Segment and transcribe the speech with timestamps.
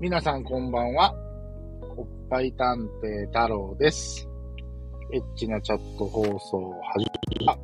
[0.00, 1.14] 皆さんこんばんは。
[1.94, 4.26] おっぱい探偵太郎です。
[5.12, 7.06] エッチなチャット放送始
[7.38, 7.58] めた。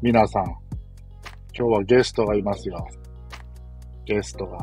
[0.00, 0.56] 皆さん、今
[1.54, 2.86] 日はゲストがいますよ。
[4.04, 4.58] ゲストが。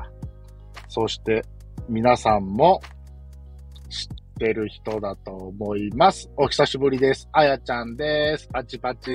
[0.87, 1.43] そして、
[1.89, 2.79] 皆さんも
[3.89, 4.07] 知っ
[4.39, 6.31] てる人だと思います。
[6.37, 7.27] お久しぶりです。
[7.33, 8.47] あやちゃんです。
[8.47, 9.11] パチパチ。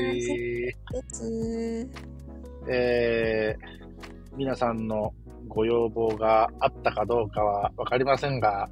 [2.69, 5.15] えー、皆さんの
[5.49, 8.69] ご要望があったかどうかはわかりませんが、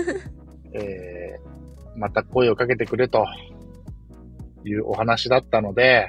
[0.72, 3.26] えー、また声をかけてくれと
[4.64, 6.08] いうお話だったので、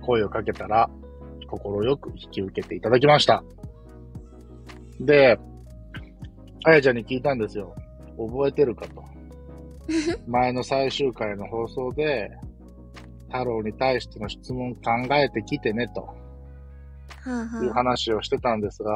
[0.00, 0.90] 声をかけたら
[1.48, 3.44] 心よく引き受けていただきました。
[5.00, 5.38] で、
[6.64, 7.74] あやちゃんに聞いたんですよ。
[8.16, 9.02] 覚えてるかと。
[10.26, 12.30] 前の最終回の放送で、
[13.28, 16.21] 太郎に対しての質問考えてきてねとはあ、
[17.26, 18.92] いうはあ、話をしてたんですが、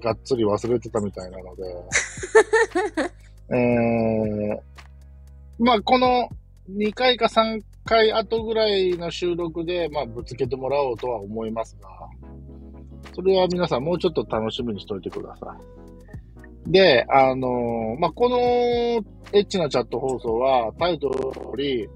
[0.00, 1.62] がっつり忘れてたみたいなので、
[3.54, 4.60] えー、
[5.58, 6.28] まあこの
[6.70, 11.88] 2回か3回後ぐらいの収録で、まあぶつけてもらおうとは思いますが、
[13.14, 15.56] それは皆さんもうちょっと楽しみにしておいてくださ
[16.66, 16.70] い。
[16.70, 21.88] で、あのーまあこのエッチなチャット放送はタイトルより、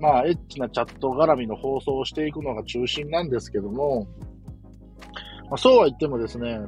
[0.00, 4.06] まあ、エッチなチャット絡みの放送をしていくのが中心なんですけども、
[5.50, 6.58] まあ、そうは言ってもですね、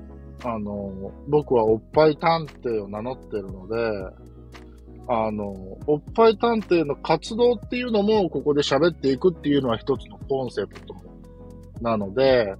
[0.45, 3.77] あの、僕はおっぱい探偵を名乗ってるので、
[5.09, 5.45] あの、
[5.87, 10.95] おっぱい探偵の活動っていうのもここで喋っていくっていうのは一つのコンセプト
[11.81, 12.55] なので、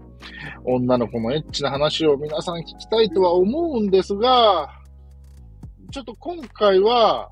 [0.65, 4.69] 女の子のエッチな話を皆さん聞きたいとは思うんですが、
[5.91, 7.31] ちょっと今回は、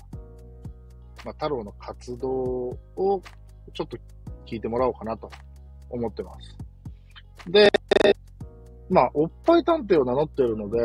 [1.23, 2.77] まあ、太郎の活動を
[3.73, 3.97] ちょっと
[4.45, 5.29] 聞いてもらおうかなと
[5.89, 6.57] 思ってます。
[7.49, 7.71] で、
[8.89, 10.79] まあ、おっぱい探偵を名乗ってるので、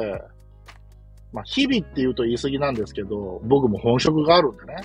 [1.33, 4.77] まあ、日々って言うと言い過ぎなんですけど、僕も本職があるんでね。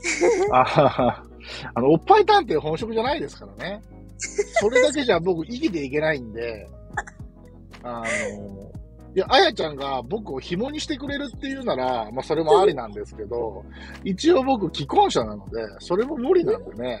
[0.52, 1.24] あはは
[1.74, 3.82] あの、おっぱい探偵本職じゃないですからね。
[4.18, 6.68] それだけじゃ僕生きていけないんで、
[7.82, 8.72] あの、
[9.14, 13.64] いや、あやちゃんが僕を紐にしてくれるっていうなら、まあそれもありなんですけど、
[14.04, 17.00] 一応僕既婚者なので、それも無理なんでね。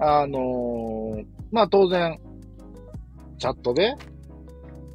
[0.00, 2.18] あのーまあ当然、
[3.38, 3.94] チャットで、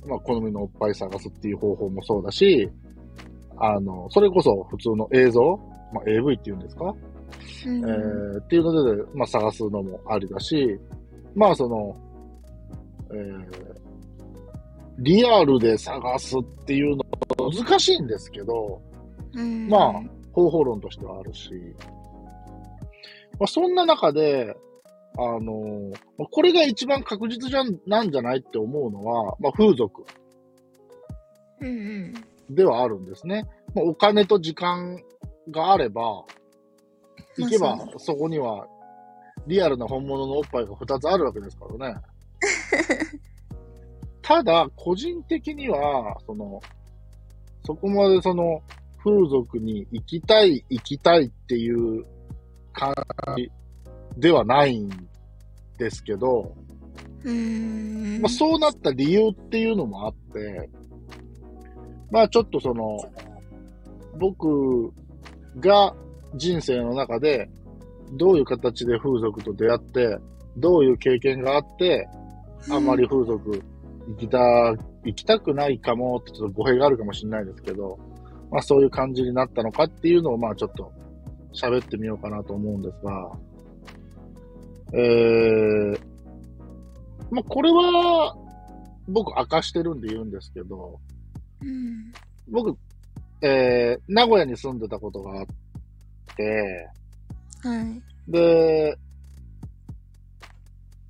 [0.07, 2.69] まあ好みのおっぱい探すっていう方法もそうだし、
[3.57, 5.59] あの、それこそ普通の映像、
[5.93, 10.79] まあ AV っていうんですか、うんえーっていうので、まあ探すのもありだし、
[11.35, 11.95] まあその、
[13.11, 13.83] えー
[14.99, 17.03] リアルで探すっていうの
[17.51, 18.81] 難しいんですけど、
[19.33, 19.93] うんまあ、
[20.31, 21.51] 方法論としてはあるし、
[23.39, 24.55] まあ、そんな中で、
[25.15, 30.03] あのまあこれが一番確実じゃんなんじゃないって思うのは、まあ、風俗。
[32.49, 33.45] ではあるんですね。
[33.73, 35.01] まあ、お金と時間
[35.49, 36.25] があれば、
[37.37, 38.67] 行けばまあそこには
[39.47, 41.99] リアルな本物のおっぱいが2つあるわけですからね。
[44.23, 46.61] ただ、個人的には、その、
[47.66, 48.61] そこまでその、
[49.03, 52.06] 風俗に行きたい、行きたいっていう
[52.72, 52.94] 感
[53.38, 53.51] じ
[54.17, 54.89] ではないん
[55.78, 56.56] ですけど、
[57.25, 58.22] うーん。
[58.22, 60.69] まあ、そうなった理由っていうのもあって、
[62.09, 62.97] まあちょっとその、
[64.17, 64.94] 僕
[65.59, 65.94] が
[66.35, 67.50] 人生の中で
[68.13, 70.17] どういう形で風俗と出会って、
[70.55, 72.07] どういう経験があって、
[72.69, 73.61] あんまり風俗
[74.08, 74.40] 行きた、
[75.03, 77.97] 行きたくないかもってちょっと語弊があるかもしれないですけど、
[78.52, 80.91] まあそういう感じになったのかっていうのをまあちょっと
[81.53, 83.31] 喋ってみようかなと思うんですが、
[84.94, 86.00] えー、
[87.31, 88.36] まあこれは
[89.08, 91.00] 僕明かしてるんで言うんですけど、
[91.62, 92.14] うん。
[92.50, 92.78] 僕、
[93.41, 95.46] えー、名古屋に住んでたことがあっ
[96.35, 96.90] て、
[97.61, 98.02] はい。
[98.32, 98.97] で、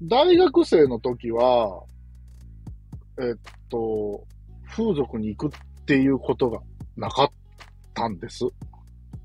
[0.01, 1.83] 大学生の時は、
[3.19, 3.35] えっ
[3.69, 4.25] と、
[4.69, 6.59] 風俗に行くっていうことが
[6.97, 7.29] なかっ
[7.93, 8.45] たんです。
[8.45, 8.51] う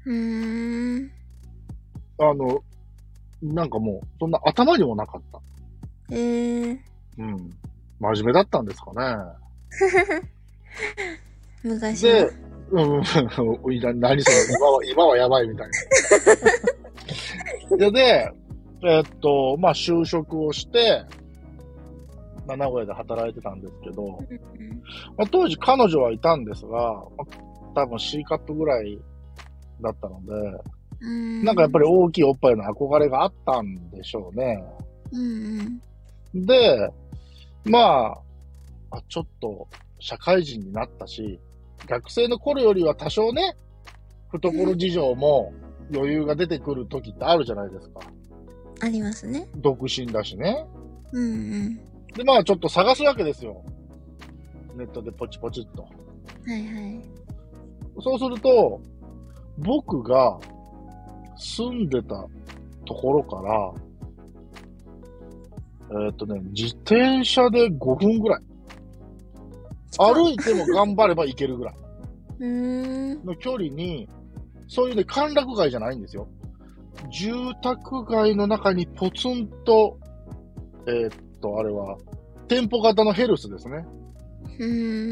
[0.06, 1.10] ーん。
[2.18, 2.62] あの、
[3.42, 5.40] なんかもう、そんな頭にもなかった。
[6.10, 6.78] えー。
[7.18, 7.50] うん。
[8.00, 10.28] 真面目だったんですかね。
[11.62, 12.30] 昔では。、
[12.70, 13.02] うん、
[14.00, 15.68] 何それ、今は、今はやばいみたい
[17.70, 17.76] な。
[17.76, 18.32] で、で、
[18.84, 21.17] えっと、まあ、就職をして、まあ、
[22.56, 24.82] 名古屋で働いてたんですけど、うん
[25.16, 27.24] まあ、当時彼女はいたんですが、ま
[27.74, 28.98] あ、多分 C カップぐらい
[29.80, 30.32] だったので、
[31.00, 31.44] うん。
[31.44, 34.62] なんかやっぱり大きいおっぱいの憧れがあったんでしょうね。
[35.12, 35.80] うん
[36.34, 36.46] うん。
[36.46, 36.90] で、
[37.64, 38.18] まあ、
[38.90, 39.68] あ、ちょっと
[39.98, 41.38] 社会人になったし、
[41.86, 43.56] 学生の頃よりは多少ね、
[44.30, 45.52] 懐事情も
[45.94, 48.00] 余裕が出てくる時ってあるじゃないですか。
[48.80, 49.48] ありますね。
[49.56, 50.66] 独身だしね。
[51.12, 51.80] うんうん。
[52.18, 53.64] で、まあちょっと探すわけですよ。
[54.74, 55.82] ネットでポチポチっと。
[55.82, 55.88] は
[56.48, 57.00] いはい。
[58.00, 58.80] そうすると、
[59.58, 60.38] 僕が
[61.36, 62.26] 住んでた
[62.84, 63.40] ところか
[65.90, 68.40] ら、えっ、とね、自転車で5分ぐらい。
[69.96, 71.74] 歩いても頑張れば行けるぐらい。
[72.40, 74.08] の距離に、
[74.66, 76.28] そういうね、歓楽街じゃないんですよ。
[77.12, 77.32] 住
[77.62, 79.98] 宅街の中にポツンと、
[80.88, 81.98] えーっと、あれは、
[82.48, 83.86] 店舗型のヘルスですね。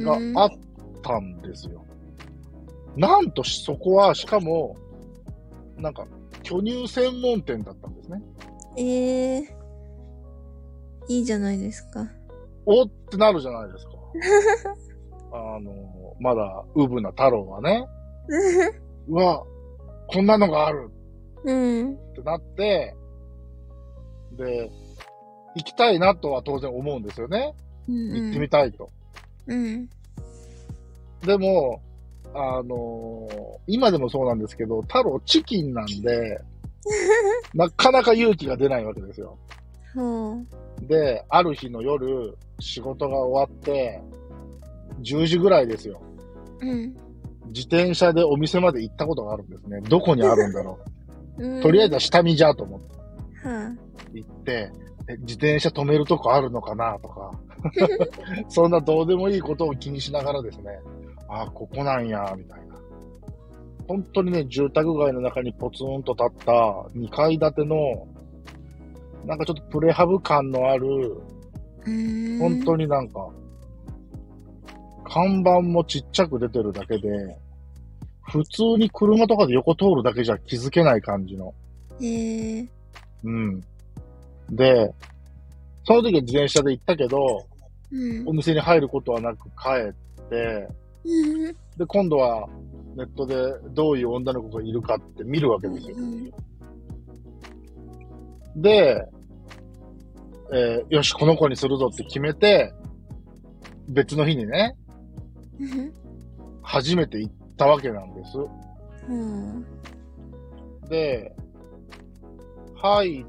[0.04, 0.50] があっ
[1.02, 1.84] たんですよ。
[2.96, 4.76] なんとそこは、しかも、
[5.76, 6.06] なんか、
[6.42, 8.22] 巨乳専門店だったんですね。
[8.78, 9.56] ええ
[11.08, 12.08] いいじゃないですか。
[12.64, 13.92] おってなるじゃないですか。
[15.32, 15.72] あの、
[16.18, 17.86] まだ、ウブな太郎はね、
[19.08, 19.44] うわ、
[20.08, 20.90] こんなのがある
[21.44, 21.94] うん。
[21.94, 22.94] ってなって、
[24.32, 24.70] で、
[25.56, 27.54] 行きたいなとは当然思うんですよね。
[27.88, 28.90] うん行ってみたいと。
[29.46, 29.88] うん。
[31.24, 31.80] でも、
[32.34, 36.40] あのー今でもそうなんですけど、太郎チキンなんで、
[37.54, 39.38] なかなか勇気が出ないわけですよ。
[40.82, 44.02] で、ある日の夜、仕事が終わって、
[45.00, 46.00] 10時ぐらいですよ。
[46.60, 46.94] うん。
[47.48, 49.80] 自転車でお店まで行ったことがあるんですね。
[49.88, 50.78] どこにあるんだろ
[51.38, 51.62] う んう。
[51.62, 53.76] とりあえずは下見じゃと思っては
[54.12, 54.72] 行って、え
[55.20, 57.30] 自転車止めるとこあるのかなとか、
[58.48, 60.80] そんなどうでもいいことを気にしながらですね、
[61.28, 62.76] ああ、ここなんや、みたいな。
[63.86, 66.52] 本当にね、住宅街の中にポツンと立った
[66.96, 68.06] 2階建ての、
[69.24, 71.20] なんかちょっとプレハブ感のある。
[72.40, 73.28] 本当になんか、
[75.04, 77.08] 看板もちっちゃく出てるだけで、
[78.22, 81.54] 普通に車とかで横通るだけじゃ気づけない感じの。
[82.02, 82.68] ええ
[83.22, 83.60] うん。
[84.50, 84.92] で、
[85.84, 87.46] その時は自転車で行ったけど、
[87.92, 88.32] うんお。
[88.32, 90.68] 店に入ることはなく帰って、
[91.04, 91.56] うん。
[91.76, 92.48] で、今度は
[92.96, 93.36] ネットで
[93.70, 95.96] どういう女の子がいるかって見るわけですよ。
[95.98, 96.32] うん
[98.56, 99.06] で、
[100.50, 102.72] えーよし、この子にするぞって決めて、
[103.88, 104.74] 別の日にね、
[105.60, 105.92] うん。
[106.62, 108.38] 初めて行ったわけなんです。
[110.88, 111.34] で、
[112.76, 113.26] 入っ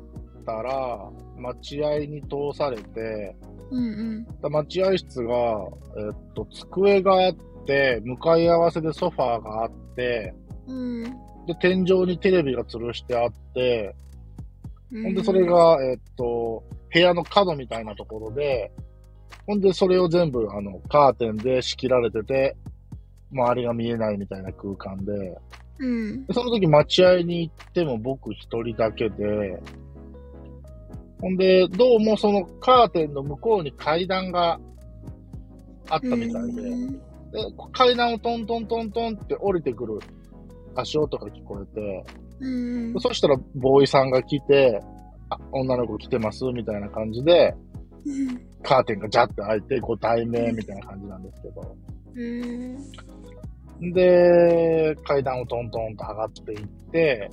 [0.47, 3.35] たら、待合に通されて、
[3.69, 5.35] うん待合室が、
[5.97, 7.35] えっと、机があっ
[7.65, 10.33] て、向かい合わせでソファーがあって、
[10.67, 11.03] うん。
[11.45, 13.94] で、天井にテレビが吊るしてあって、
[14.91, 15.03] うん。
[15.03, 16.63] ほんで、それ、が、えっと、
[16.94, 18.71] 部屋の角みたいなところで、
[19.45, 22.55] ほんで、それを全部、あの、カーテンで仕切られてて、
[23.33, 25.38] 周りが見えないみたいな空間で、
[25.79, 26.25] うん。
[26.25, 29.61] でその時待合に行っても僕一人だけで、
[31.19, 34.59] ほんで、どうもそのカーテンの向こうに階段が
[35.89, 37.39] あったみたいで、うんで
[37.73, 39.99] 階段をトントントントンって降りてくる
[40.75, 42.05] 足音が聞こえて、
[42.39, 42.99] うん。
[42.99, 44.81] そしたらボーイさんが来て、
[45.30, 47.53] あ、女の子来てますみたいな感じで、
[48.63, 51.75] カーテンがジャって開いてご対面みたいな感じなんですけど。
[52.15, 53.92] うん。
[53.94, 57.30] で、階段をトントンと上がっていって、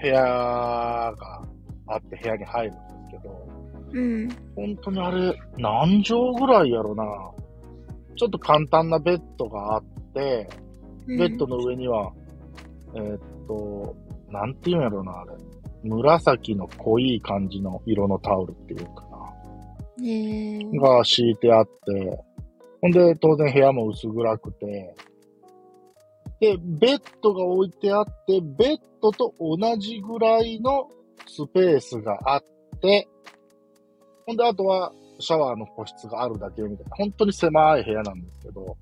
[0.00, 1.42] 部屋が
[1.90, 3.48] あって部屋に入るんですけど、
[3.92, 4.28] うん。
[4.56, 7.04] 本当にあれ、何畳ぐらいやろな。
[8.16, 10.48] ちょっと簡単なベッドがあって、
[11.06, 12.12] ベッドの上には、
[12.94, 13.96] えーっと、
[14.30, 15.32] なんていうんやろな、あれ。
[15.82, 19.06] 紫の濃い感じの色のタオルっていうか
[19.98, 20.06] うん。
[20.06, 20.82] ええな。
[20.82, 22.22] が敷いてあって、
[22.82, 24.94] ほんで、当然部屋も薄暗くて、
[26.40, 30.88] で、ベッドが置いてあって、ベッドと同じぐらいの
[31.30, 32.44] スペースがあっ
[32.80, 33.08] て、
[34.26, 38.76] ほんで、あとはシャワーの個室があるだけみたいな、本当に狭い部屋なんですけど、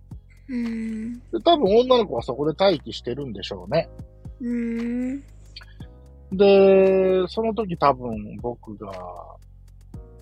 [0.49, 1.19] うん。
[1.19, 3.89] で多分女の子はそこで待機してるんでしょうね。
[4.41, 5.21] うん。
[6.33, 8.91] で、その時多分僕が、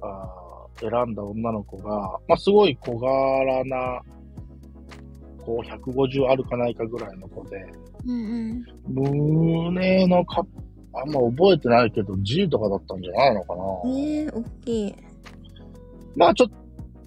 [0.02, 0.46] あー
[0.78, 4.00] 選んだ女の子が、まあ、すごい小柄な、
[5.44, 7.64] こう、150あるかないかぐらいの子で、
[8.06, 8.64] うん。
[8.88, 10.44] 胸のか、
[11.00, 13.62] あんま覚えてないけど、G とかだったんじゃないのかな。
[13.98, 14.94] ええ大きい。
[16.16, 16.50] まあちょっ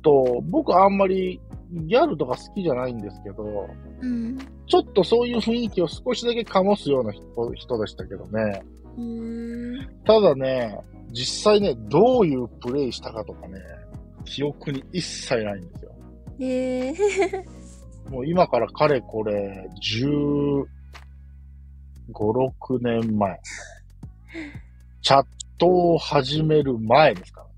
[0.02, 1.40] と、僕あんまり
[1.72, 3.68] ギャルとか好きじゃないんですけど、
[4.02, 4.38] うん。
[4.68, 8.64] ちょっとそういう雰囲気を少しだけ醸すような人人でしたけどね。
[8.98, 9.88] うん。
[10.06, 10.80] ただね、
[11.12, 13.60] 実際ね、どういうプレイしたかとかね、
[14.26, 15.92] 記憶に一切ないんですよ。
[16.40, 16.94] ええ
[18.10, 19.70] もう今からかれこれ、
[20.04, 20.66] 15、
[22.14, 23.40] 6年前。
[25.02, 25.26] チャッ
[25.58, 27.52] トを始める前ですからね。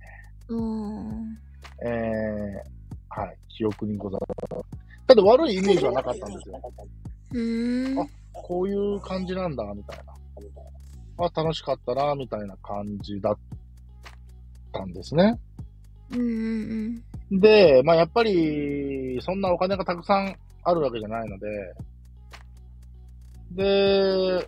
[0.50, 1.38] うん。
[1.84, 4.66] えー、はい、記憶にございます。
[5.08, 6.62] ただ悪いイメージはなかったんですよ。
[7.32, 8.00] うーん。
[8.00, 10.14] あこういう感じなんだ、みたいな。
[11.26, 13.38] あ、楽しかったな、みたいな感じだっ
[14.72, 15.40] たんですね。
[16.12, 16.24] うんう
[16.90, 21.74] んで、まあやっぱり、そんなお金がたくさんあるわけじゃないので、
[23.52, 24.48] で、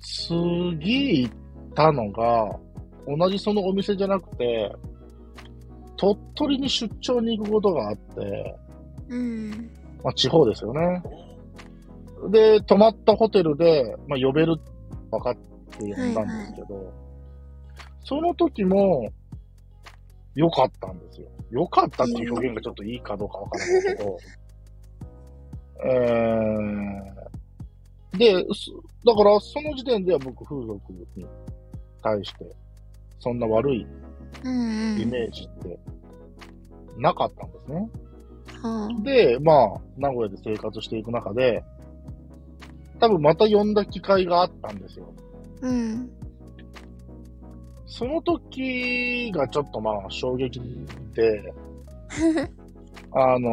[0.00, 1.34] 次行っ
[1.74, 2.58] たのが、
[3.06, 4.72] 同じそのお店じゃなくて、
[5.96, 8.56] 鳥取に出張に行くことがあって、
[9.08, 9.18] うん。
[9.18, 9.22] う
[9.54, 9.70] ん。
[10.04, 11.02] まあ地方ですよね。
[12.30, 14.56] で、泊まったホテルで、まあ呼べる
[15.10, 16.92] 分かって呼んだんですけど、
[18.04, 19.08] その時も、
[20.34, 21.26] 良かったんですよ。
[21.50, 24.18] 良かったっていう表現がちょっといいかどうかわからないけど、
[25.84, 27.37] えー、
[28.16, 28.70] で、す
[29.04, 31.26] だからその時点では僕風俗に
[32.02, 32.46] 対して、
[33.20, 33.86] そんな悪い
[34.44, 35.00] うんうん。
[35.00, 35.78] イメージって
[36.96, 37.90] なかったんですね。
[38.62, 39.02] はあ。
[39.02, 41.62] で、まあ、名古屋で生活していく中で、
[43.00, 45.12] 多分また呼んだ機会があったんですよ。
[45.62, 46.10] うん。
[47.86, 50.60] その時がちょっとまあ衝撃
[51.14, 51.52] で、
[53.12, 53.48] あの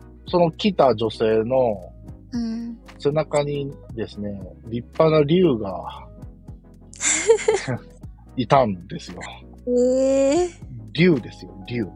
[0.00, 1.92] ーその来た女性の
[2.36, 2.78] うん。
[2.98, 6.06] 背中にですね、立派な竜が
[8.36, 9.20] いたんですよ。
[9.68, 10.48] ええ
[10.92, 11.86] 竜ですよ、竜。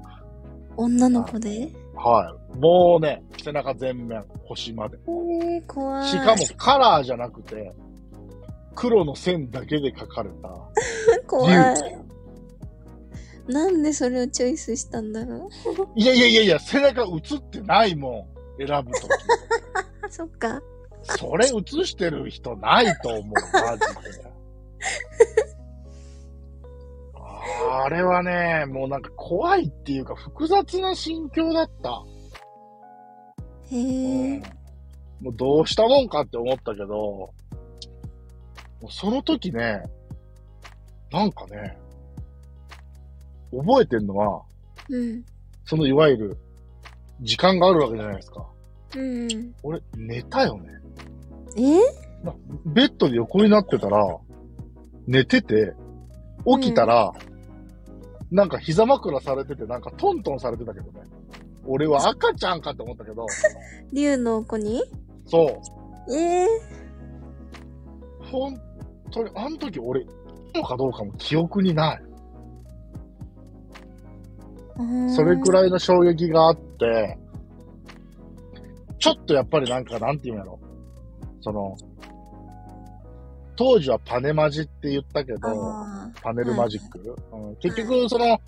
[0.76, 1.68] 女の子で？
[1.94, 2.58] はい。
[2.58, 4.98] もうね、背中全面、腰まで。
[5.42, 6.08] ええ怖い。
[6.08, 7.72] しかもカラーじゃなくて、
[8.74, 10.48] 黒の線だけで描かれた。
[11.26, 11.54] 怖い。
[13.48, 15.48] なんでそれをチョイスしたんだろ
[15.96, 16.00] う？
[16.00, 18.28] いやいやいやいや、背中映ってないも
[18.58, 18.66] ん。
[18.66, 19.10] 選ぶとき。
[20.10, 20.60] あ、そっか。
[21.02, 21.50] それ映
[21.86, 23.80] してる人ないと思う、マジ
[24.18, 24.30] で。
[27.72, 32.02] あれはね、もうなんか怖いっていうか複雑な心境だった。
[33.70, 34.42] へえ。
[35.20, 37.32] もうどうしたもんかって思ったけど、も
[38.82, 39.82] うその時ね、
[41.12, 41.78] なんかね、
[43.52, 44.42] 覚えてんのは、
[44.88, 45.24] うん。
[45.64, 46.38] そのいわゆる
[47.20, 48.46] 時間があるわけじゃないですか。
[48.96, 49.54] うん。
[49.62, 50.68] 俺、寝たよね。
[51.56, 51.78] え？
[52.24, 52.34] な
[52.66, 54.04] ベッドで横になってたら、
[55.06, 55.74] 寝てて、
[56.60, 57.12] 起きたら、
[58.30, 61.00] なんか膝枕されてて、なんかトントンされてたけどね。
[61.66, 63.26] 俺は赤ちゃんかって思ったけど、
[63.92, 64.82] 竜の子に？
[65.26, 65.60] そ
[66.08, 66.14] う。
[66.14, 66.44] え？
[66.44, 66.46] え
[68.30, 68.60] 本
[69.10, 70.08] 当に、あの時俺、いい
[70.54, 72.02] のかどうかも記憶にない。
[75.14, 75.52] それくい。
[75.52, 77.18] らいの衝撃があって、
[79.00, 80.60] ちょっとやっぱりなんか、なんていうんやろ。
[81.40, 81.76] その、
[83.56, 88.38] 当時はパネマジって言ったけど、あパネルマジック、うん、結局、その、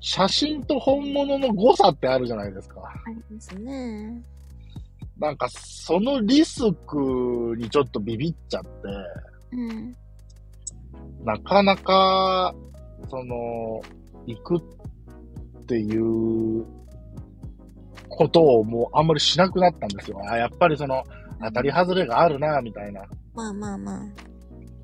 [0.00, 2.80] 写真と本物の誤差ってあるじゃないですか。
[2.80, 4.22] あ、ありますね。
[5.18, 8.68] なんか、そのリスクにちょっとビビっちゃって、
[9.52, 9.96] うん。
[11.24, 12.54] なかなか、
[13.08, 13.80] その、
[14.26, 16.66] 行くっていう
[18.22, 20.20] ことをもうあんまりしなくなったんですよ。
[20.24, 21.02] あやっぱりその、
[21.40, 23.02] 当たり外れがあるな、みたいな。
[23.34, 24.02] まあまあまあ。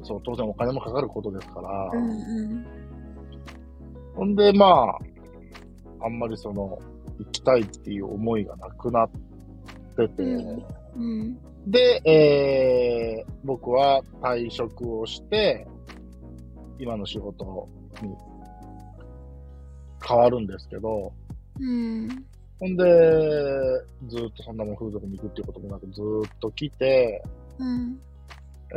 [0.03, 1.91] そう、当然お金もかかることですから。
[1.93, 2.67] うんうん。
[4.15, 4.99] ほんで、まあ、
[6.05, 6.79] あんまりその、
[7.19, 9.11] 行きたいっていう思いがなくなっ
[9.97, 10.65] てて、うん
[10.97, 11.39] うん。
[11.67, 15.67] で、えー、僕は退職をして、
[16.79, 17.69] 今の仕事
[18.03, 18.15] に
[20.07, 21.13] 変わるんですけど、
[21.61, 22.09] うん。
[22.61, 22.85] ほんで、
[24.09, 27.23] ずっとそんなもん風俗に行くっていうこともなくずっと来て、
[27.59, 28.01] うん。
[28.73, 28.77] え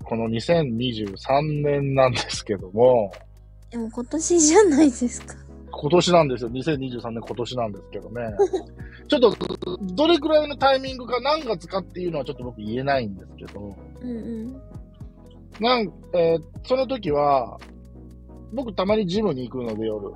[0.00, 3.12] ー、この2023年なんですけども、
[3.70, 5.34] でも今年じゃないですか。
[5.70, 6.50] 今年なんですよ。
[6.50, 8.22] 2023年今年なんですけどね。
[9.06, 9.36] ちょっと、
[9.94, 14.12] どれくらいのタイミングか何月かっていうのはちょっと僕言えないんですけど、うんう
[14.46, 14.52] ん。
[15.60, 17.58] なん、えーその時は、
[18.52, 20.12] 僕たまにジムに行くので夜。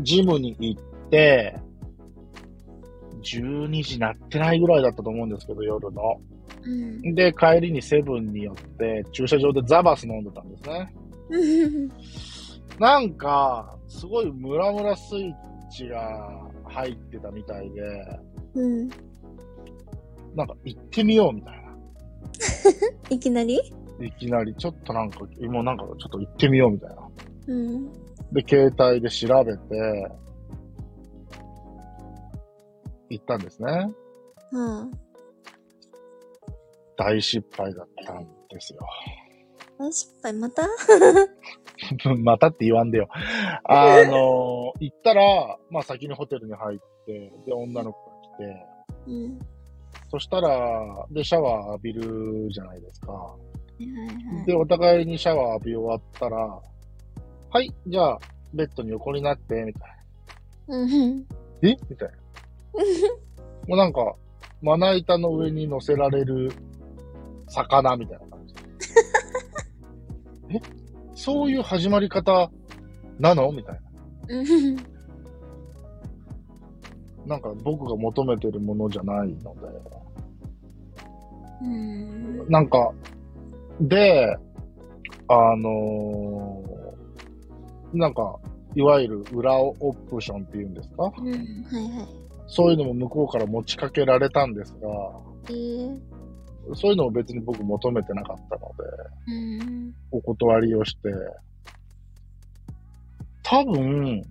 [0.00, 1.58] ジムに行って、
[3.22, 6.20] 12時なってないぐらいだったと思うんですけど、夜の。
[6.62, 7.14] うん。
[7.14, 10.92] で、帰りにセブンに寄って、駐車場でザバス飲んでたんですね。
[12.78, 15.34] なんか、すごいムラムラスイッ
[15.70, 17.82] チが入ってたみたいで、
[18.54, 18.88] うん。
[20.34, 21.64] なんか行ってみようみたい
[23.14, 23.60] いきなり？
[24.00, 24.06] な。
[24.06, 26.96] いきなり、ちょっとなんか、もうなんかちょっと行ってみようみたいな。
[27.46, 27.88] うん。
[28.34, 30.10] で、携帯で調べて、
[33.10, 33.92] 行ったんですね。
[34.52, 34.92] うん。
[36.96, 38.80] 大失敗だったんですよ。
[39.78, 40.32] 大失敗？
[40.32, 40.62] また？
[42.22, 43.08] またって言わんでよ。
[43.64, 48.66] あの、行ったら、まあ先にホテルに入って、で、女の子が来て、
[49.06, 49.38] うん。
[50.10, 53.12] そしたら、で、シャワー浴びるじゃないですか。
[53.12, 53.36] は
[53.78, 54.46] いはいはい。
[54.46, 56.62] で、お互いにシャワー浴び終わったら、
[57.54, 58.18] はい、じゃあ、
[58.52, 59.92] ベッドに横になって、みたい
[60.66, 61.18] うん。
[61.18, 61.24] な。
[61.62, 61.76] え？
[61.88, 62.14] みたいな。
[63.68, 64.16] もうなんか、
[64.60, 66.50] まな板の上に乗せられる
[67.46, 68.54] 魚みたいな感じ。
[70.50, 70.60] え？
[71.14, 72.50] そういう始まり方
[73.20, 73.52] なの？
[73.52, 73.80] みたいな。
[74.36, 74.76] うん。
[77.24, 79.60] なんか僕が求めてるものじゃないので。
[81.62, 82.48] うん。
[82.48, 82.92] なんか、
[83.80, 84.36] で、
[85.28, 86.33] あのー
[87.94, 88.38] なんか、
[88.74, 89.72] いわゆる裏オ
[90.10, 91.12] プションっていうんですか？
[91.16, 91.30] うん。
[91.32, 92.08] はいはい。
[92.46, 94.88] そういうのも向こうから持ちかけられたんですが、
[95.50, 96.00] えー。
[96.74, 98.84] そういうのを別に僕求めてなかったので、
[99.28, 99.94] うん。
[100.10, 101.10] お断りをして、
[103.42, 104.22] 多分、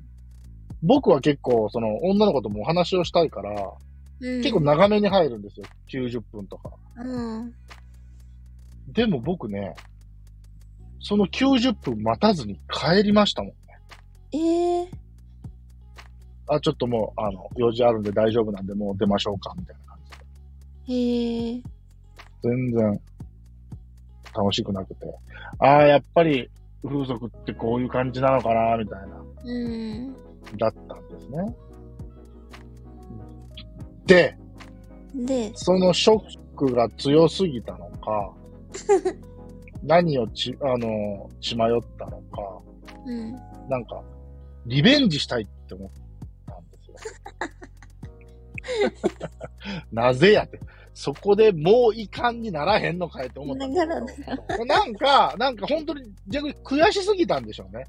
[0.81, 3.71] 僕は結構、その、女の子ともお話をしたいから、
[4.19, 4.41] うん。
[4.41, 5.65] 結構長めに入るんですよ。
[5.89, 6.71] 90分とか。
[6.97, 7.53] うん。
[8.91, 9.75] でも僕ね、
[11.03, 13.53] その90分待たずに帰りましたもん。
[14.31, 14.87] えー。
[16.47, 20.11] あ、ちょっともう、あの、用事あるんで大丈夫なんで、もう出ましょうか、みたいな感じ
[20.87, 20.93] で。
[20.93, 21.61] えー。
[22.41, 23.01] 全然、
[24.33, 25.13] 楽しくなくて。
[25.59, 26.49] ああ、やっぱり、
[26.83, 30.13] 風俗ってこういう感じなのかな、みたいな、うん。
[30.57, 31.55] だったんですね。
[34.05, 34.37] で、
[35.13, 38.33] で、そのショックが強すぎたのか、
[39.83, 42.17] 何をち、あの、血迷ったのか、
[43.05, 43.33] うん。
[43.69, 44.01] なんか、
[44.65, 45.89] リベンジしたいって思っ
[46.47, 46.95] たんですよ。
[49.91, 50.59] なぜやって。
[50.93, 54.13] そこでもういかんにならへんのかいって思ったんですながけ
[54.57, 54.65] ど。
[54.65, 57.85] なんか、なんか本当に逆に悔しすぎたんでしょうね。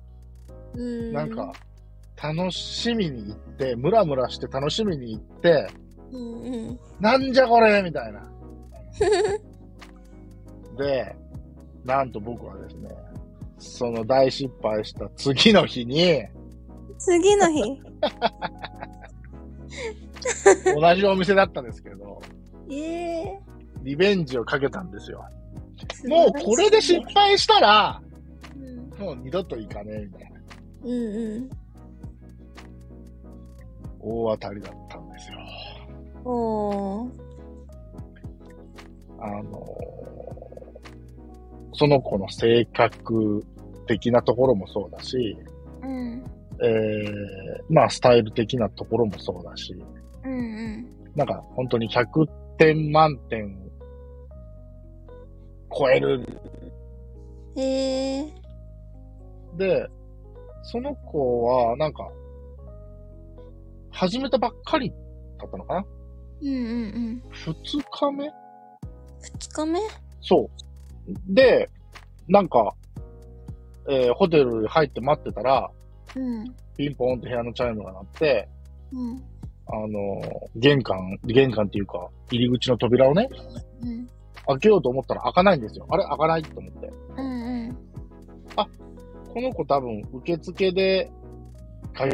[0.74, 1.12] うん。
[1.12, 1.52] なんか、
[2.16, 5.68] 楽しみに行って、ムラムラして楽しみに行って、
[6.12, 6.80] うんうん。
[6.98, 8.26] なんじゃこれみたいな。
[10.78, 11.14] で、
[11.84, 12.88] なんと僕はですね、
[13.58, 16.24] その大失敗した次の日に、
[16.98, 17.80] 次の日？
[20.74, 22.22] 同じお店だったんですけど、
[22.70, 23.40] ええ
[23.82, 25.24] リベンジをかけたんですよ。
[26.04, 26.08] ー。
[26.08, 28.00] もうこれで失敗したら、
[28.56, 28.88] うん。
[28.98, 30.40] もう二度と行かねえみたいな。
[30.84, 31.50] うんうん。
[34.00, 35.38] 大当たりだったんですよ。
[36.24, 37.10] おー。
[39.20, 39.66] あの
[41.74, 43.44] その子の性格
[43.86, 45.36] 的なところもそうだし、
[45.82, 46.24] うん。
[46.62, 49.74] えー、まあスタイル的なところもそうだし、
[50.24, 50.86] うんうん。
[51.14, 52.26] なんか本当に100
[52.58, 53.58] 点満点
[55.76, 56.24] 超える。
[57.56, 58.32] へえ。
[59.56, 59.86] で、
[60.62, 62.08] その子はなんか、
[63.90, 65.84] 始めたばっかりだったのかな？
[66.42, 66.64] うんうんう
[67.10, 67.22] ん。
[67.30, 68.30] 二日目？
[69.20, 69.80] 二日目？
[70.20, 70.63] そう。
[71.28, 71.70] で、
[72.28, 72.74] なんか、
[73.88, 75.70] えーホテルに入って待ってたら、
[76.16, 76.54] うん。
[76.76, 78.48] ピンポンって部屋のチャイムが鳴って、
[78.92, 79.22] うん。
[79.66, 83.28] あのー玄関、玄関っていうか、入り口の扉をね、
[83.82, 84.08] うん。
[84.46, 85.86] 開けようと思ったら開かないんですよ。
[85.90, 86.92] あれ開かないと思って。
[87.16, 87.78] うんうん。
[89.34, 91.10] この子多分、受付で
[91.92, 92.12] 開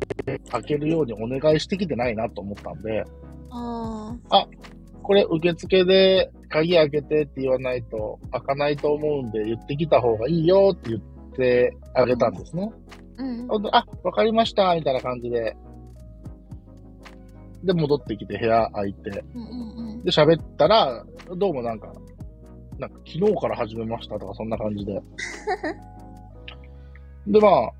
[0.50, 3.05] 開けるようにお願いしてきてないなと思ったんで、
[4.31, 4.46] あ
[5.10, 12.70] これ受付で鍵開けてって言わないと開かないと思うんで言ってきた方がいいよって言ってあげたんですね。
[13.18, 13.22] あ。
[13.24, 13.48] うん。
[13.48, 15.56] ほんであ、わかりました、みたいな感じで。
[17.64, 19.24] で、戻ってきて部屋開いて。
[19.34, 21.04] うんうんで、喋ったら、
[21.36, 21.92] どうもなんか、
[22.78, 24.92] なんか昨日から始めましたとかそんな感じで。
[27.26, 27.72] で、まあ、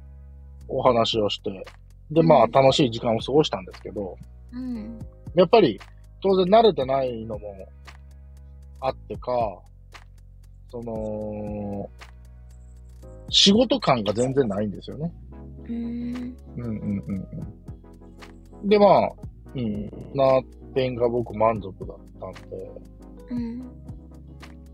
[0.67, 1.65] お話をして。
[2.11, 4.17] で、まあ、うん楽しい時間を過ごしたんですけど、
[4.51, 4.75] うん。
[4.75, 4.99] うん。
[5.37, 5.81] やっぱり、
[6.23, 7.69] 当然慣れてないのも
[8.81, 9.33] あってか、
[10.71, 11.89] その、
[13.29, 15.13] 仕事感が全然ないんですよね。
[15.69, 16.37] うん。
[16.57, 17.29] うんうんうん
[18.63, 18.69] うん。
[18.69, 19.13] で、まあ、
[19.55, 20.41] うん、な
[20.75, 22.81] 点が僕満足だったんで、
[23.31, 23.63] うん。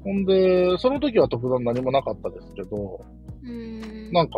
[0.05, 3.05] ほんで、その時は特段何もなかったですけど、
[3.43, 4.13] うん。
[4.13, 4.35] なんか、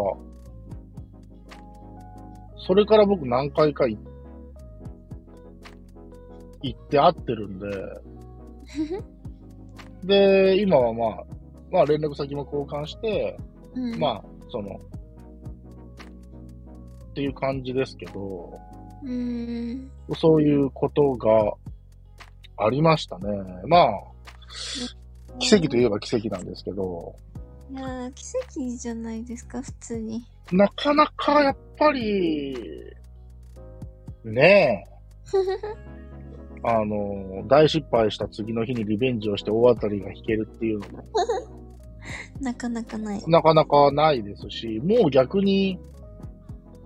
[2.67, 3.97] それから僕何回かい
[6.63, 7.67] 行って会ってるんで、
[10.05, 11.25] で、今はまあ、
[11.71, 13.37] まあ連絡先も交換して、
[13.75, 13.99] うん。
[13.99, 14.77] まあ、その、
[17.11, 18.59] っていう感じですけど、
[19.03, 19.91] うーん。
[20.17, 21.53] そういうことが
[22.57, 23.27] ありましたね。
[23.67, 23.91] まあ、
[25.39, 27.15] 奇跡といえば奇跡なんですけど、
[27.71, 28.25] いやー、奇
[28.67, 30.25] 跡じゃないですか、普通に。
[30.51, 32.57] なかなかやっぱり、
[34.25, 35.29] ねえ、
[36.63, 41.05] あの、大失敗した次の日にリベンジをして大当たりが引けるっていうのも、
[42.41, 43.23] なかなかない。
[43.27, 45.79] なかなかないですし、もう逆に、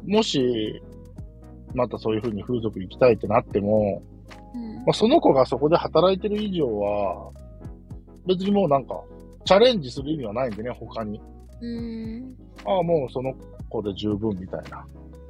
[0.07, 0.83] もし、
[1.75, 4.03] またそういうふうに風俗行きたいってなっても、
[4.55, 7.31] うんまあ、その子がそこで働いてる以上は、
[8.27, 9.01] 別にもうなんか、
[9.45, 11.21] チャレンジする意味はないんでね、他に。
[11.61, 12.37] うーん。
[12.65, 13.35] ああ、もうその
[13.69, 14.87] 子で十分みたいな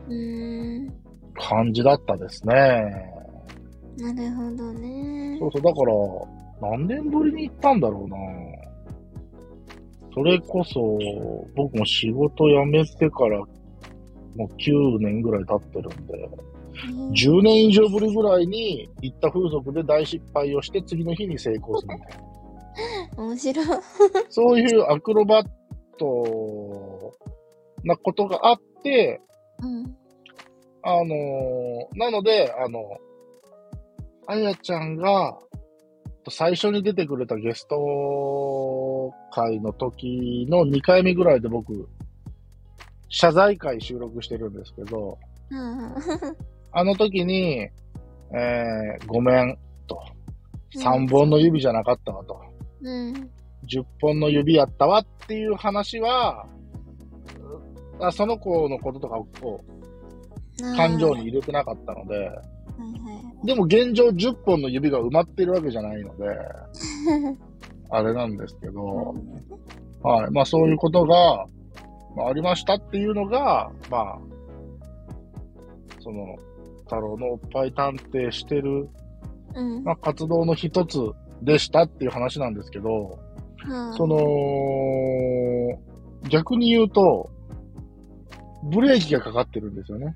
[0.08, 0.92] うーん。
[1.34, 3.21] 感じだったですね。
[3.98, 5.36] なるほどね。
[5.38, 8.16] そうそう、だから、何年ぶりに行ったんだろうな。
[10.14, 10.98] それこそ、
[11.56, 13.46] 僕も仕事辞めてから、も
[14.38, 16.14] う9年ぐらい経ってるんで、
[16.88, 22.18] うん10年以上ぶりぐらいに行った風俗で大失敗をして次の日に成功するみたい
[23.16, 23.22] な。
[23.24, 23.66] 面白い。
[24.30, 25.46] そういうアクロバッ
[25.98, 27.12] ト
[27.84, 29.20] なことがあって、
[29.62, 29.96] うん。
[30.82, 32.80] あのーなので、あの、
[34.26, 35.38] あやちゃんが、
[36.28, 41.88] 最初に出てくれたゲスト会の時の2回目ぐらいで僕、
[43.08, 45.18] 謝罪会収録してるんですけど、
[45.50, 45.94] うん。
[46.72, 50.00] あの時に、えー、ごめん、と。
[50.76, 52.40] 3本の指じゃなかったわ、と。
[52.82, 53.30] うん。
[53.66, 56.46] 10本の指やったわっていう話は、
[58.00, 59.60] あその子のこととかを
[60.76, 62.30] 感情に入れてなかったので。
[63.44, 66.24] でも現状10本の指が埋まってるわけじゃないので、
[67.90, 69.14] あれなんですけど、
[70.02, 70.30] はい。
[70.30, 71.46] まあそういうことが、
[72.16, 74.18] まあ、ありましたっていうのが、まあ、
[76.00, 76.36] その、
[76.84, 78.88] 太郎のおっぱい探偵してる、
[79.54, 79.84] うん。
[79.84, 80.98] まあ、活動の一つ
[81.42, 83.18] でしたっていう話なんですけど、
[83.64, 84.18] はあその、
[86.28, 87.30] 逆に言うと、
[88.64, 90.14] ブレーキがかかってるんですよね。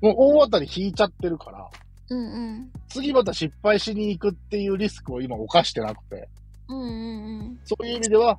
[0.00, 1.68] もう大当たり引いちゃってるから、
[2.10, 2.22] うんう
[2.60, 2.70] ん。
[2.88, 6.28] 次また失敗しに行くっていうリスクを今犯してなくて、
[6.68, 7.60] うんうんうん。
[7.64, 8.38] そういう意味では、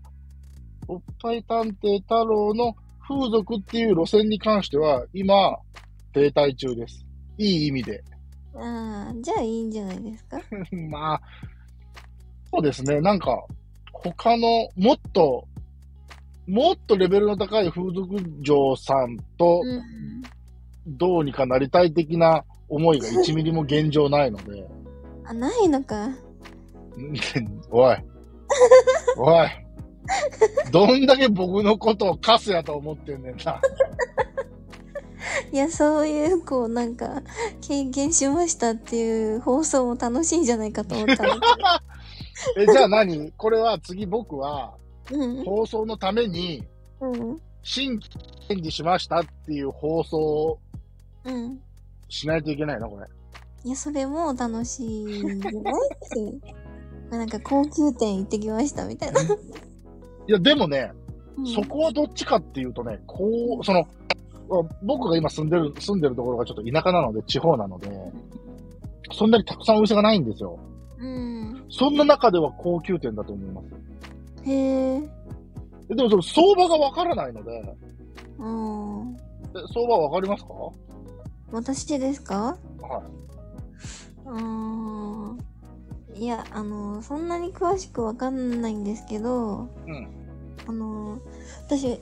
[0.88, 2.76] おっぱい探偵太郎の
[3.08, 5.58] 風俗っていう路線に関しては、今、
[6.14, 7.06] 停滞中です。
[7.38, 8.04] いい意味で。
[8.56, 10.40] ああ、じゃあいいんじゃないですか？
[10.90, 11.22] まあ、
[12.52, 13.00] そうですね。
[13.00, 13.42] なんか、
[13.94, 15.48] 他の、もっと、
[16.48, 20.22] もっとレベルの高い風俗嬢さんと、うん。
[20.88, 24.68] どうにかなりたい的な思いが1ミリも現状ないので、
[25.26, 26.10] あ、ないのか。
[27.70, 27.98] おい、
[29.18, 29.48] おい、
[30.72, 33.62] どんだけ僕のことをカスやと思ってんねんな。
[35.52, 37.22] いや、そういう、こう、なんか、
[37.62, 41.30] 経験しましたっていう放送も楽しいんじゃないかと思ったの。
[42.58, 43.32] え、じゃあ何？
[43.38, 44.74] これは次僕は
[45.12, 45.44] うん。
[45.44, 46.64] 放送のために
[47.00, 47.42] うん。
[47.64, 50.60] 新規チャレンジしましたっていう放送を
[51.26, 51.60] うん。
[52.12, 53.08] しないといけないのこれ。
[53.63, 55.71] いや、それも楽しいんじゃな。
[57.17, 59.21] なんか、高級店行ってきましたみたいな。
[59.21, 59.26] い
[60.28, 60.91] や、でもね、
[61.38, 63.88] うんそこはどっちかっていうとね、こう、その、
[64.84, 67.89] 僕が今住んでる、住んでるところがちょっと田舎なので、地方なので、
[69.13, 70.60] そんなにたくさんお店がないんですよ。
[71.00, 71.63] うん。
[71.69, 73.67] そんな中では高級店だと思います。
[74.50, 74.54] へ
[74.95, 74.95] え。
[75.89, 77.76] えでもその相場がわからないので、
[78.39, 79.15] うん。
[79.15, 79.17] え
[79.74, 80.50] 相場わかりますか？
[81.52, 82.58] 私ですか？
[82.82, 83.04] は
[84.26, 85.38] うーん。
[86.16, 89.92] いや、あの、そんなに詳しくわかんないんですけど、い。
[89.92, 90.08] うん。
[90.68, 91.18] あの、
[91.66, 92.00] 私、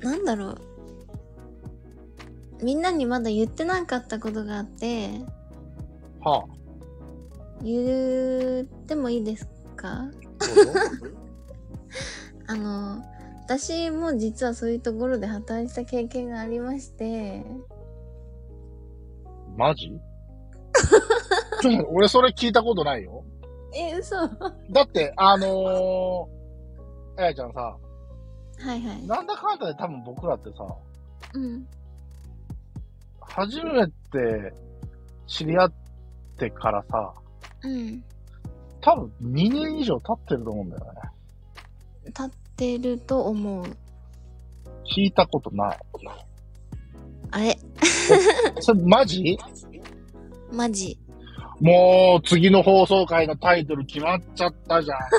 [0.00, 0.58] なんだろう。
[2.62, 5.10] みんなにまだ言ってなかったことがあって、
[6.20, 6.44] は
[7.62, 10.06] 言ってもいいですか？
[12.48, 13.02] あ、の、
[13.44, 17.44] 私も実はそういうところで働いてた経験がありまして、
[19.58, 19.90] マジ？
[21.60, 23.24] ちょっと俺それ聞いたことないよ。
[23.74, 24.28] え、嘘は
[24.70, 27.76] だって、あのー、あやちゃんさ、
[28.60, 29.06] いはい。
[29.06, 30.64] なんだかんだで多分僕らってさ、
[31.34, 31.66] うん。
[33.20, 34.54] 初めて
[35.26, 35.72] 知り合っ
[36.38, 37.12] てからさ、
[37.64, 38.02] うん。
[38.80, 41.00] 多分2年以上経ってると思うんだよね。
[42.06, 43.64] 立ってると思う。
[44.84, 45.78] 聞いたことない。
[48.60, 49.38] それマジ？
[50.52, 50.98] マジ。
[51.60, 55.18] もう次の放送回のタイトル決まっちゃったじゃん、これ。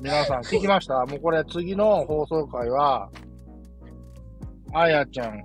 [0.10, 1.04] 皆さん聞きました？
[1.06, 3.08] もうこれ次の放送回は、
[4.72, 5.42] あやちゃん、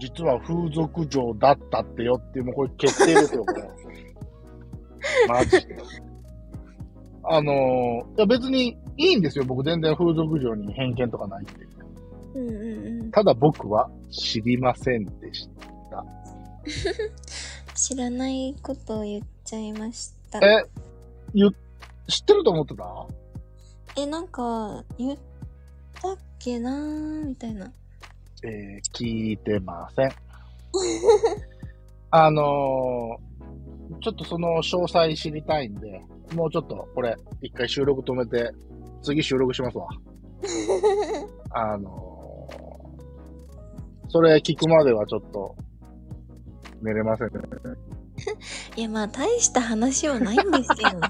[0.00, 3.62] 実は風俗嬢だったってよっていう、もうこれ決定ですよ、これ。
[5.28, 5.78] マジで。
[7.30, 11.67] あのー、いや別にいいんですよ、僕全然風俗嬢に偏見とかないって。
[12.38, 13.10] うんうんうん。
[13.10, 15.48] ただ僕は知りませんでし
[15.90, 16.04] た。
[17.74, 20.38] 知らないことを言っちゃいました。
[20.40, 20.64] え、
[21.32, 21.50] ゆ、
[22.08, 23.06] 知ってると思ってた？
[23.96, 25.18] え、なんか、言っ
[26.00, 27.72] たっけなーみたいな。
[28.44, 30.10] えー聞いてません。
[32.10, 33.28] あのー
[34.00, 36.00] ちょっとその詳細知りたいんで、
[36.34, 38.50] もうちょっとこれ、一回収録止めて、
[39.02, 39.88] 次収録しますわ。
[41.50, 42.07] あのー
[44.08, 45.54] それ聞くまではちょっと、
[46.82, 47.32] 寝れませんね。
[48.76, 51.08] いや、まあ、大した話はないんですけどね。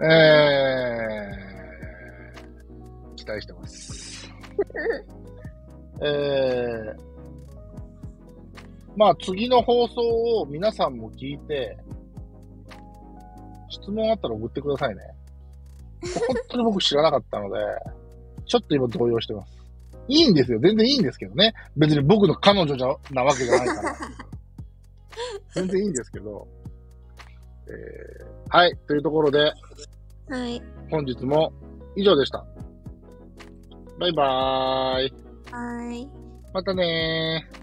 [0.04, 4.28] えー、期待してます。
[6.02, 6.96] えー、
[8.96, 10.00] まあ次の放送
[10.40, 11.76] を皆さんも聞いて、
[13.68, 15.02] 質問あったら送ってくださいね。
[16.26, 17.56] 本当に僕知らなかったので、
[18.46, 19.61] ちょっと今動揺してます。
[20.08, 20.58] いいんですよ。
[20.60, 21.54] 全然いいんですけどね。
[21.76, 23.96] 別に僕の彼女じゃなわけじゃないから。
[25.54, 26.46] 全然いいんですけど。
[27.66, 28.76] えー、はい。
[28.86, 29.52] というところで、
[30.28, 30.62] はい。
[30.90, 31.52] 本日も
[31.96, 32.44] 以上でした。
[33.98, 35.14] バイバーイ。
[35.50, 36.08] はい。
[36.52, 37.62] またねー。